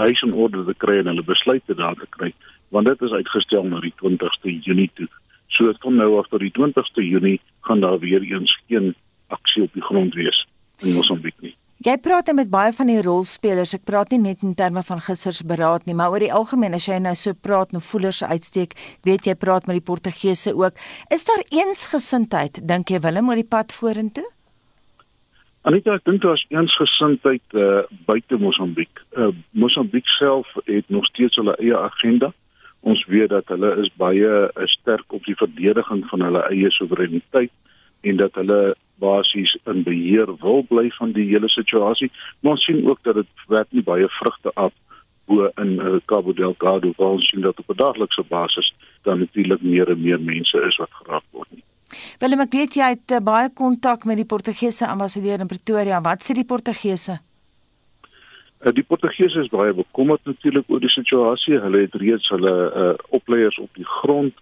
[0.03, 2.35] huis in orde te kry en hulle besluite daar te kry
[2.69, 5.09] want dit is uitgestel na die 20ste Junie toe.
[5.49, 8.93] So dit kom nou af tot die 20ste Junie gaan daar weer eens geen
[9.33, 10.45] aksie op die grond wees
[10.85, 11.55] in Mosambiek nie.
[11.79, 13.71] Jy praat met baie van die rolspelers.
[13.77, 16.75] Ek praat nie net in terme van gister se beraad nie, maar oor die algemeen
[16.75, 18.75] as jy nou so praat, nou voelers uitsteek,
[19.07, 20.75] weet jy praat met die Portugese ook.
[21.15, 24.27] Is daar eensgesindheid dink jy Willem oor die pad vorentoe?
[25.71, 29.05] Anita, ek dink daar's eensgesindheid uh, buite Mosambiek.
[29.15, 32.33] Uh, Mosambiek self het nog steeds hulle eie agenda.
[32.83, 37.55] Ons weet dat hulle is baie uh, sterk op die verdediging van hulle eie soewereiniteit
[38.03, 42.11] en dat hulle basies in beheer wil bly van die hele situasie.
[42.41, 44.73] Maar ons sien ook dat dit werk nie baie vrugte af
[45.29, 49.63] bo in uh, Cabo Delgado waar ons sien dat op 'n daaglikse basis dan natuurlik
[49.63, 51.49] meer en meer mense is wat geraak word.
[51.51, 51.65] Nie.
[52.19, 56.01] Willem, ek weet jy het uh, baie kontak met die Portugese ambassadeur in Pretoria.
[56.01, 57.21] Wat sê die Portugese?
[58.61, 61.61] Uh, die Portugese is baie bekommerd natuurlik oor die situasie.
[61.61, 64.35] Hulle het reeds hulle uh, opleiers op die grond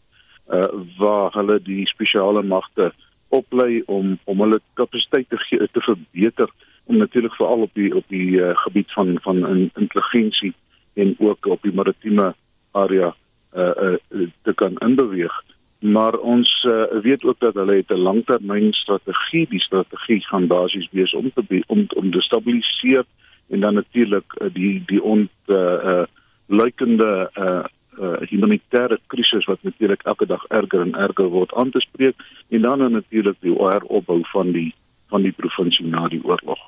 [0.49, 2.93] uh, waar hulle die spesiale magte
[3.37, 6.51] oplei om om hulle kapasiteit te gee, te verbeter
[6.87, 10.55] om natuurlik veral op die op die uh, gebied van van in, intelligensie
[10.95, 12.35] en ook op die maritieme
[12.73, 13.15] area
[13.57, 15.33] uh, uh, te kan inbeweeg.
[15.79, 21.15] Maar ons uh, weet ook dat hulle het 'n langtermynstrategie die strategie gaan basies wees
[21.15, 23.05] om te be, om om te stabiliseer
[23.49, 26.05] en dan natuurlik uh, die die ont uh, uh,
[26.47, 27.65] luikende uh,
[28.01, 32.17] uh, humanitêre krisis wat natuurlik elke dag erger en erger word aan te spreek
[32.49, 34.75] en dan natuurlik die heropbou van die
[35.09, 36.59] van die provinsie na die oorlog.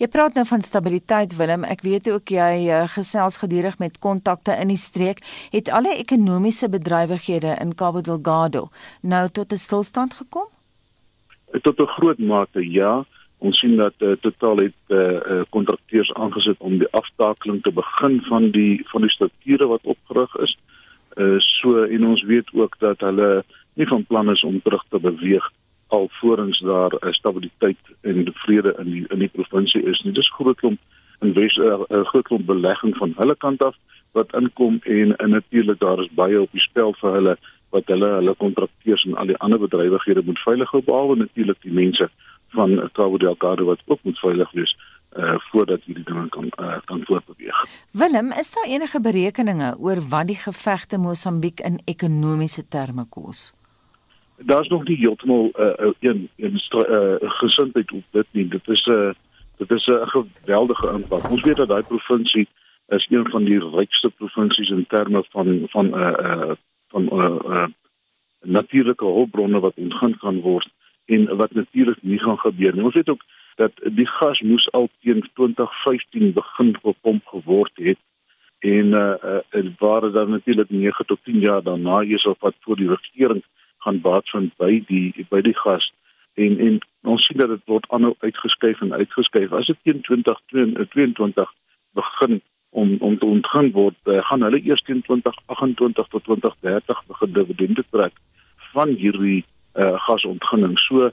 [0.00, 1.64] Jy praat nou van stabiliteit Willem.
[1.64, 5.22] Ek weet ook jy uh, gesels gedurig met kontakte in die streek.
[5.54, 8.68] Het alle ekonomiese bedrywighede in Cabo Delgado
[9.00, 10.48] nou tot 'n stilstand gekom?
[11.62, 13.04] Tot 'n groot mate ja.
[13.38, 14.80] Ons sien dat uh, totaal het
[15.50, 19.84] kontrakteurs uh, uh, aangesit om die aftakeling te begin van die van die strukture wat
[19.84, 20.56] opgerig is.
[21.16, 24.98] Uh, so en ons weet ook dat hulle nie van plan is om terug te
[25.00, 25.50] beweeg
[25.86, 30.12] alvorens daar uh, stabiliteit en vrede in die in die provinsie is nie.
[30.12, 30.80] Dis groot klomp
[31.20, 33.76] in Wes 'n uh, uh, groot klomp belegging van hulle kant af
[34.12, 37.36] wat inkom en, en natuurlik daar is baie op die spel vir hulle
[37.70, 41.72] wat hulle hulle kontrakteurs en al die ander bedrywighede moet veilig hou behalwe natuurlik die
[41.72, 42.08] mense
[42.48, 44.95] van Cabo Delgado wat ook moet veilig wees uh
[45.50, 47.64] voordat hierdie ding kan uh, kan voortbeweeg.
[47.90, 53.54] Willem, is daar enige berekeninge oor wat die gevegte Mosambiek in ekonomiese terme kos?
[54.36, 58.48] Daar's nog nie heeltemal 'n uh, een een uh, gesindheid op dit nie.
[58.48, 59.10] Dit is 'n uh,
[59.56, 61.30] dit is 'n uh, geweldige impak.
[61.30, 62.48] Ons weet dat daai provinsie
[62.88, 66.54] is een van die rykste provinsies in terme van van 'n uh, uh,
[66.88, 67.66] van 'n uh, uh,
[68.42, 70.68] natuurlike hulpbronne wat ontgin kan word
[71.04, 72.84] en wat natuurlik nie gaan gebeur nie.
[72.84, 73.22] Ons weet ook
[73.56, 77.98] dat die gas moes al teen 2015 begin gepomp geword het
[78.58, 82.76] en uh, uh waar dan natuurlik 9 tot 10 jaar daarna is of wat voor
[82.76, 83.44] die regering
[83.78, 85.92] gaan baatsvind by die by die gas.
[86.34, 89.52] En en ons sien dat dit word aanhou uitgeskuif en uitgeskuif.
[89.52, 91.52] As dit teen 2022
[91.92, 92.40] begin
[92.70, 97.84] om om te ontgin word uh, gaan hulle eers teen 2028 tot 2030 begin dividende
[97.90, 98.18] trek
[98.72, 101.10] van hierdie uh, gasontginning so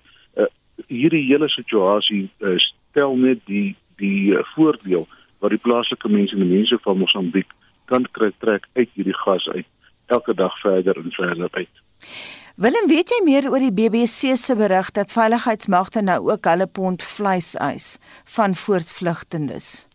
[0.93, 5.07] hierdie hele situasie uh, stel net die die uh, voordeel
[5.43, 7.49] wat die plaaslike mense en die mense van Mosambiek
[7.91, 9.67] kan kry trek uit hierdie gas uit
[10.13, 11.83] elke dag verder en verder uit.
[12.55, 17.03] Willem, weet jy meer oor die BBC se berig dat veiligheidsmagte nou ook hulle pond
[17.03, 17.97] vleis eis
[18.35, 19.87] van voortvlugtendes?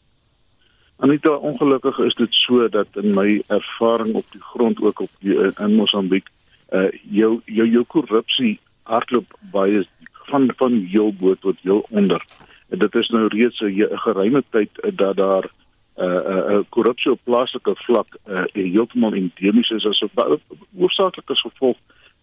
[0.99, 5.37] Anita, ongelukkig is dit so dat in my ervaring op die grond ook op die,
[5.39, 6.27] in Mosambiek,
[6.75, 9.85] uh jou jou jou korrupsie hardloop baie
[10.29, 12.25] van van heel bo tot heel onder.
[12.69, 15.45] En dit is nou reeds 'n geruime tyd dat daar
[15.97, 20.41] 'n uh, 'n uh, uh, korrupsie op plaaslike vlak uh, heeltemal endemies is as 'n
[20.79, 21.77] hoofsaaklike gevolg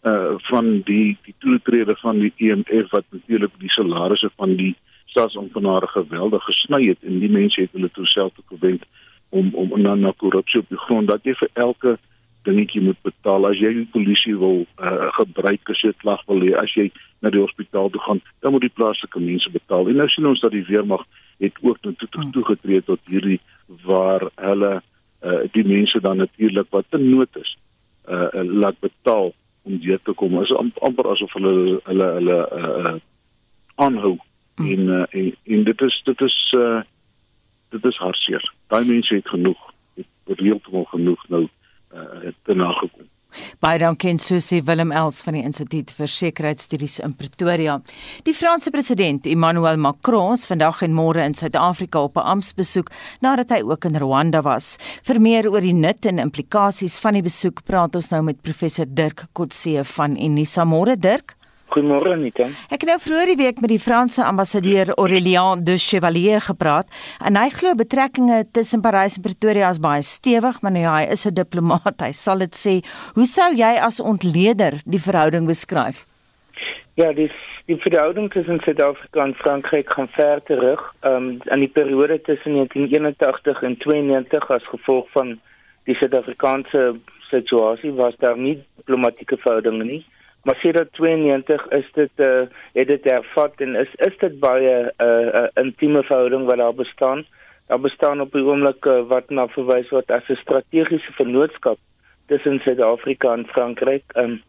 [0.06, 5.88] uh van die die toetrede van die EMF wat natuurlik die salarisse van die staatsamptenare
[5.88, 8.84] geweldig gesny het en die mense het hulle toe self gewend
[9.30, 11.98] om om na na korrupsie op die grond dat jy vir elke
[12.46, 13.48] dingetjie moet betaal.
[13.50, 16.90] As jy die polisie wil uh, gebruik as jy klag wil hê as jy
[17.24, 19.90] na die hospitaal toe gaan dan moet die plaaslike mense betaal.
[19.90, 21.06] En nou sien ons dat die weermag
[21.44, 22.32] het ook toe toe hmm.
[22.36, 23.40] toegetree tot hierdie
[23.86, 27.56] waar hulle uh, die mense dan natuurlik wat te nood is
[28.08, 29.34] uh, laat betaal
[29.66, 30.38] om deur te kom.
[30.44, 32.96] Is amper asof hulle hulle hulle uh,
[33.82, 34.16] aanhou.
[34.62, 36.82] En, uh, en en dit is dit is uh,
[37.76, 38.52] dit is hartseer.
[38.72, 41.54] Daai mense het genoeg het reëeltemal genoeg nou uh,
[42.46, 43.10] te nagekom.
[43.64, 47.78] Baie dankie en so sê Willem Els van die Instituut vir Sekuriteitsstudies in Pretoria.
[48.28, 53.50] Die Franse president Emmanuel Macron is vandag en môre in Suid-Afrika op 'n amptbesoek nadat
[53.50, 54.78] hy ook in Rwanda was.
[55.04, 58.86] Vir meer oor die nut en implikasies van die besoek praat ons nou met professor
[58.86, 60.64] Dirk Kotse van Unisa.
[60.64, 61.35] Môre Dirk.
[61.76, 62.46] Goeiemôre Anita.
[62.72, 66.88] Ek het nou vroeër die week met die Franse ambassadeur Aurélien de Chevalier gepraat
[67.20, 71.10] en hy glo betrekkinge tussen Parys en Pretoria is baie stewig, maar nou ja, hy
[71.12, 72.80] is 'n diplomaat, hy sal dit sê.
[73.16, 76.06] Hoe sou jy as ontleder die verhouding beskryf?
[76.96, 77.36] Ja, dis
[77.68, 82.54] die verhouding tussen Suid-Afrika en Frankryk gaan ver terug, ehm um, aan die periode tussen
[82.54, 85.40] 1981 en 92 as gevolg van
[85.84, 86.96] die Suid-Afrikaanse
[87.30, 90.06] situasie was daar nie diplomatieke verhoudinge nie
[90.46, 94.74] maar sedert 92 is dit eh uh, het dit hervat en is is dit baie
[94.84, 97.26] 'n uh, eh, uh, intieme verhouding wat daar bestaan.
[97.68, 101.78] Daar bestaan op die oomblik uh, wat na verwys word as 'n strategiese vennootskap
[102.28, 104.04] tussen Suid-Afrika en Frankryk.
[104.18, 104.42] Um,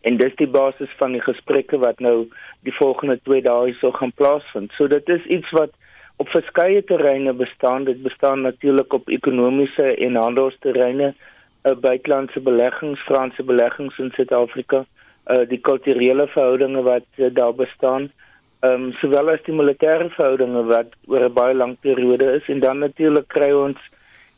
[0.00, 2.28] en dis die basis van die gesprekke wat nou
[2.60, 4.72] die volgende 2 dae hierso gaan plaasvind.
[4.72, 5.70] So dit is iets wat
[6.16, 7.84] op verskeie terreine bestaan.
[7.84, 11.14] Dit bestaan natuurlik op ekonomiese en handelsterreine,
[11.64, 14.99] uh, buitelandse beleggings, Franse beleggings in Suid-Afrika uh
[15.48, 18.10] die kulturele verhoudinge wat uh, daar bestaan
[18.60, 22.60] ehm um, sowel as die militêre verhoudinge wat oor 'n baie lang periode is en
[22.60, 23.78] dan natuurlik kry ons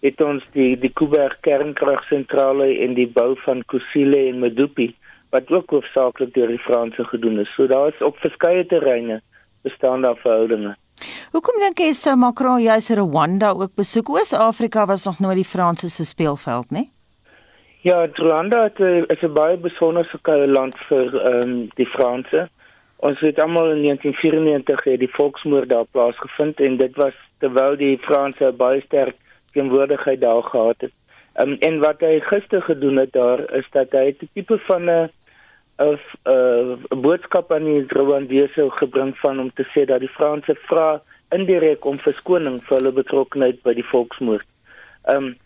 [0.02, 4.94] het ons die die Kuiberg kernkragsentrale en die bou van Kusile en Medupi
[5.32, 7.54] wat ook hoofsaaklik deur die Franse gedoen is.
[7.56, 9.22] So daar is op verskeie terreine
[9.62, 10.74] bestaan daar verhoudinge.
[11.32, 14.10] Hoekom dink jy sou Macron juis Rwanda ook besoek?
[14.12, 16.90] Oos-Afrika was nog nooit die Franse se speelveld, nie?
[17.82, 22.48] Ja, Rwanda het, uh, is 'n baie besondere land vir ehm um, die Franse.
[22.96, 27.98] Ons weet almal in 1994 het die volksmoord daar plaasgevind en dit was terwyl die
[27.98, 29.16] Franse baie sterk
[29.52, 30.92] teenwoordigheid daar gehad het.
[31.42, 35.10] Um, en wat hy gister gedoen het daar is dat hy 'n tipe van 'n
[35.82, 41.84] 'n boodskap aan die Rwandese gebring van om te sê dat die Franse vra indirek
[41.84, 44.46] om verskoning vir hulle betrokkeheid by die volksmoord.
[45.02, 45.36] Ehm um,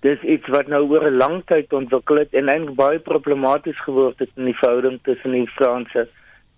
[0.00, 4.18] dis iets wat nou oor 'n lang tyd ontwikkel het en eintlik baie problematies geword
[4.18, 6.08] het in die verhouding tussen die Franse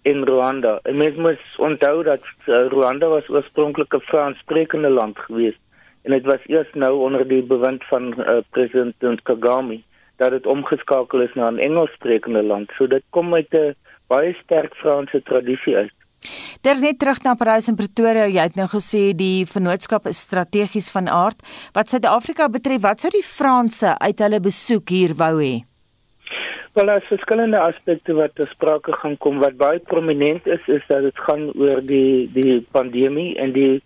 [0.03, 0.79] en Rwanda.
[0.83, 5.61] En mens moet onthou dat uh, Rwanda was oorspronklik 'n Franssprekende land geweest
[6.03, 9.81] en dit was eers nou onder die bewind van uh, president Kagame
[10.17, 12.71] dat dit omgeskakel is na 'n Engelssprekende land.
[12.77, 13.75] So dit kom uit 'n
[14.07, 15.93] baie sterk Franse tradisie uit.
[16.63, 18.29] Daar net terug na Parys en Pretoria.
[18.31, 21.43] Jy het nou gesê die vennootskap is strategies van aard.
[21.75, 25.55] Wat Suid-Afrika betref, wat sou die Franse uit hulle besoek hier wou hê?
[26.73, 29.43] Wel, daar is verskillende aspekte wat ter sprake gaan kom.
[29.43, 33.83] Wat baie prominent is, is dat dit gaan oor die die pandemie en die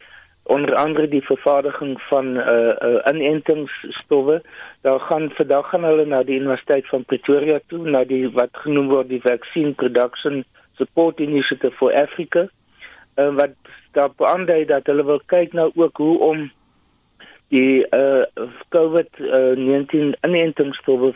[0.47, 4.43] onder andere die vervaardiging van uh uh inentingsstowwe.
[4.87, 8.93] Daar gaan vandag gaan hulle na die Universiteit van Pretoria toe, na die wat genoem
[8.95, 10.45] word die Vaccine Production
[10.77, 12.49] Support Initiative for Africa
[13.17, 13.55] uh, wat
[13.93, 16.51] daar beaandui dat hulle wil kyk nou ook hoe om
[17.55, 18.25] die uh,
[18.75, 21.15] COVID-19 uh, inentingsstowwe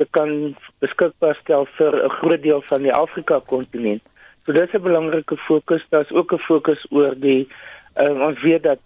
[0.00, 4.02] te kan beskikbaar stel vir 'n groot deel van die Afrika kontinent.
[4.44, 5.84] So dis 'n belangrike fokus.
[5.88, 7.48] Daar's ook 'n fokus oor die
[7.96, 8.80] uh, ons weet dat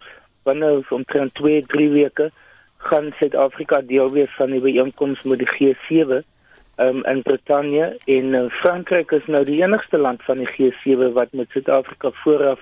[0.44, 2.30] binne omtrent 2, 3 weke
[2.76, 6.22] gaan Suid-Afrika deel wees van die byeenkoms met die G7
[6.76, 11.32] um, in Brittanje en uh, Frankryk is nou die enigste land van die G7 wat
[11.32, 12.60] met Suid-Afrika vooraf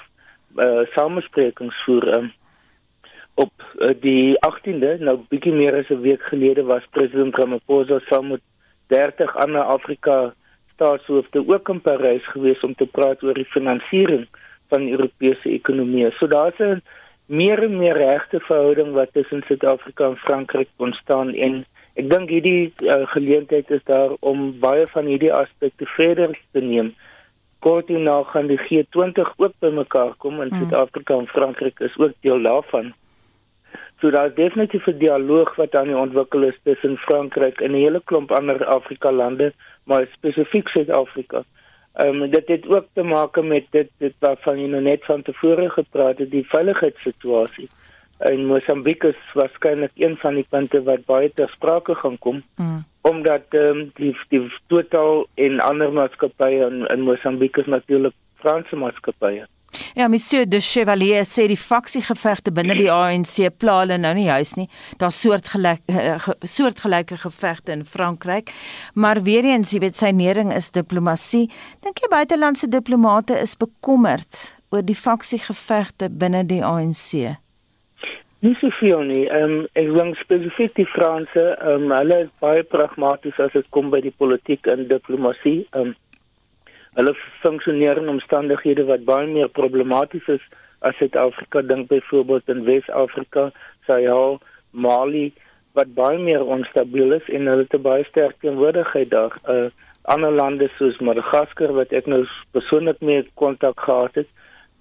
[0.56, 2.08] uh, samesprekings voer.
[2.16, 2.32] Um,
[3.34, 8.28] op uh, die 18de, nou bietjie meer as 'n week gelede was president Ramaphosa saam
[8.28, 8.40] met
[8.86, 10.34] 30 ander Afrika
[10.74, 14.26] staatshoofde ook in Parys gewees om te praat oor die finansiering
[14.68, 16.10] van Europese ekonomieë.
[16.18, 16.82] So daar's 'n
[17.26, 21.64] meer en meer regte verhouding wat tussen Suid-Afrika en Frankryk ontstaan en
[21.95, 26.95] ek dink hierdie uh, geleentheid is daar om baie van hierdie aspekte verder te neem.
[27.62, 30.59] Kort hierna gaan die G20 ook bymekaar kom en mm.
[30.59, 32.93] Suid-Afrika en Frankryk is ook deel daarvan.
[34.01, 37.82] So daar is definitief 'n dialoog wat aan die ontwikkel is tussen Frankryk en 'n
[37.84, 39.53] hele klomp ander Afrika lande,
[39.84, 41.45] maar spesifiek Suid-Afrika.
[41.93, 45.22] Ehm um, dit het ook te maak met dit dit waarvan jy nou net van
[45.22, 47.68] tevore gepraat het, die veiligheidssituasie.
[48.30, 52.42] In Mosambiek is waarskynlik een van die punte wat baie ter sprake gaan kom.
[52.56, 52.84] Mm.
[53.00, 58.76] Omdat ehm um, die die totaal en ander maatskappye in, in Mosambiek is natuurlik Franse
[58.76, 59.46] maatskappye.
[59.94, 64.54] Ja, monsieur de Chevalier sê die faksiegevegte binne die ANC pla hulle nou nie juis
[64.58, 64.68] nie.
[65.00, 68.52] Daar's soortgelyke eh, soortgelyke gevegte in Frankryk.
[68.94, 71.48] Maar weer eens, jy weet sy nering is diplomatie.
[71.84, 77.41] Dink jy buitelandse diplomate is bekommerd oor die faksiegevegte binne die ANC?
[78.43, 79.24] Nie soveel nie.
[79.30, 83.68] Ehm um, ek dink spesifiek die Franse, ehm um, hulle is baie pragmaties as dit
[83.76, 85.61] kom by die politiek en diplomatie.
[85.70, 87.12] Ehm um, hulle
[87.45, 90.43] funksioneer in omstandighede wat baie meer problematies is
[90.82, 93.47] as Suid-Afrika dink byvoorbeeld in Wes-Afrika,
[93.86, 94.40] Sahel,
[94.72, 95.28] Mali
[95.78, 99.38] wat baie meer onstabiel is en hulle het baie sterk teenwoordigheid daar.
[99.47, 99.70] Uh
[100.11, 104.30] ander lande soos Madagaskar wat ek nou persoonlik mee kontak gehad het,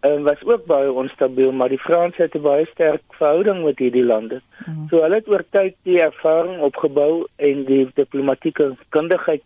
[0.02, 4.06] en was ook baie onstabiel, maar die Franse het 'n baie sterk verhouding met hierdie
[4.06, 4.42] lande.
[4.66, 4.88] Mm.
[4.90, 9.44] So hulle het oor tyd die ervaring opgebou en die diplomatieke kundigheid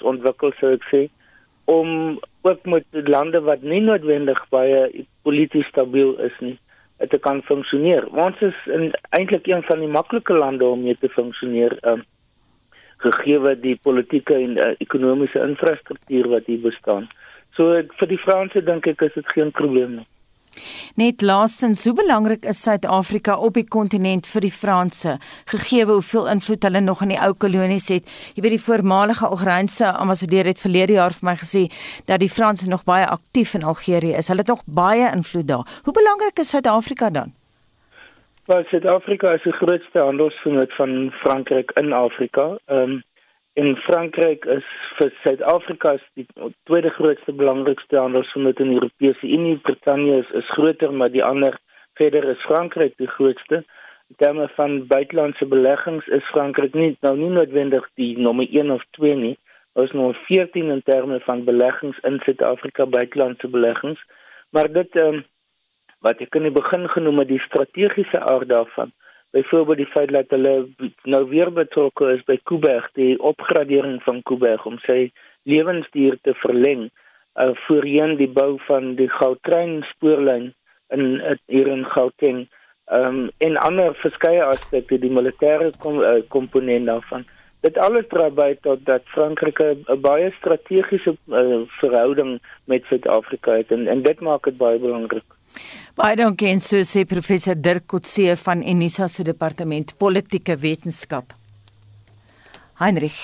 [0.00, 1.08] ontwikkel, sou ek sê
[1.64, 6.58] om ook met lande wat nie noodwendig baie polities stabiel is nie
[7.06, 8.06] te kan funksioneer.
[8.10, 8.56] Ons is
[9.10, 12.02] eintlik een van die maklike lande om mee te funksioneer um,
[13.04, 17.06] gegee die politieke en uh, ekonomiese infrastruktuur wat hier bestaan.
[17.58, 20.06] So vir die Franse dink ek is dit geen probleem nie.
[20.98, 25.16] Net laastens, hoe belangrik is Suid-Afrika op die kontinent vir die Franse,
[25.50, 28.06] gegee hoeveel invloed hulle nog in die ou kolonies het?
[28.34, 31.66] Jy weet die voormalige Algerynse ambassadeur het verlede jaar vir my gesê
[32.10, 34.30] dat die Franse nog baie aktief in Algerië is.
[34.30, 35.66] Hulle het nog baie invloed daar.
[35.84, 37.34] Hoe belangrik is Suid-Afrika dan?
[38.48, 42.56] Wel, Suid-Afrika is die grootste handelsvennoot van Frankryk in Afrika.
[42.66, 43.02] Ehm um,
[43.58, 44.66] in Frankryk is
[44.98, 46.26] vir Suid-Afrika die
[46.68, 49.56] tweede grootste belangrikste handelsvennoot in die Europese Unie.
[49.66, 51.56] Brittanje is, is groter, maar die ander
[51.98, 53.64] verder is Frankryk die grootste.
[54.12, 58.84] In terme van buitelandse beleggings is Frankryk nie nou nie noodwendig die nommer 1 of
[59.00, 59.34] 2 nie.
[59.74, 64.06] Ons nommer 14 in terme van beleggings in Suid-Afrika buitelandse beleggings.
[64.54, 65.26] Maar dit ehm um,
[66.06, 68.94] wat ek in die begin genoem het die strategiese aard daarvan
[69.30, 70.68] byvoorbeeld die feit dat hulle
[71.02, 75.10] nou weer betrokke is by Kuiberg, die opgradering van Kuiberg om sy
[75.48, 76.88] lewensduur te verleng,
[77.36, 80.52] uh, voorheen die bou van die Gautrain spoorlyn
[80.94, 82.46] in uh, hier in Gauteng,
[82.92, 87.26] um, en ander verskeie aspekte die militêre kom, uh, komponent daarvan.
[87.66, 93.72] Dit alles dra by tot dat Frankryk 'n baie strategiese uh, verhouding met Suid-Afrika het
[93.72, 95.37] en, en dit maak dit baie belangrik.
[95.98, 101.32] Baie dankie en so sê professor Dirk Kotse van Unisa se departement politieke wetenskap.
[102.78, 103.18] Heinrich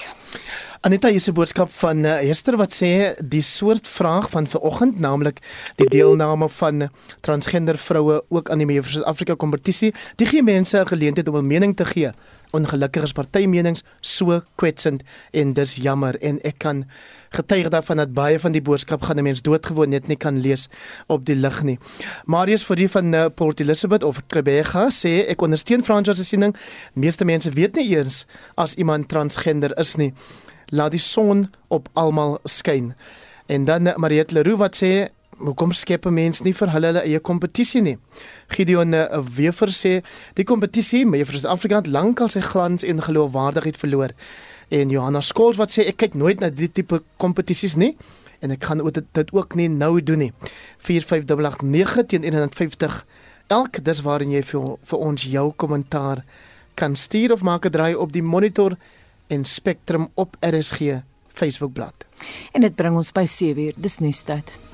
[0.82, 2.88] Anita hier se boodskap van uh, Esther wat sê
[3.22, 5.38] die soort vraag van vanoggend naamlik
[5.78, 6.88] die deelname van
[7.22, 11.46] transgender vroue ook aan die Mevrous Afrika kompetisie die gee mense 'n geleentheid om 'n
[11.46, 12.10] mening te gee.
[12.55, 15.02] Ongelukkig is partymenings so kwetsend
[15.32, 16.84] en dis jammer en ek kan
[17.34, 20.68] getuig daarvan dat baie van die boodskap gaan 'n mens doodgewoon net nie kan lees
[21.07, 21.78] op die lig nie.
[22.26, 26.55] Marius die van uh, Port Elizabeth of Quebec sê ek ondersteun Francois se siening.
[26.94, 28.26] Meeste mense weet nie eers
[28.57, 30.12] as iemand transgender is nie
[30.74, 32.94] laat die son op almal skyn.
[33.46, 35.09] En dan Mariette Leroux wat sê
[35.39, 37.99] hoekom skep 'n mens nie vir hulle hulle eie kompetisie nie?
[38.49, 40.03] Gideon eh, Wever sê
[40.35, 44.11] die kompetisie met vir Suid-Afrika lankal sy glans en geloofwaardigheid verloor.
[44.70, 47.97] En Johanna Skols wat sê ek kyk nooit na die tipe kompetisies nie
[48.41, 50.32] en ek gaan dit dit ook nie nou doen nie.
[50.78, 53.07] 45889 teen 150
[53.47, 56.24] elk dis waarin jy vir, vir ons jou kommentaar
[56.74, 58.76] kan stuur of maak 'n draai op die monitor
[59.28, 61.95] en Spectrum op RSG Facebookblad.
[62.53, 63.74] En dit bring ons by 7uur.
[63.76, 64.73] Dis nuustyd.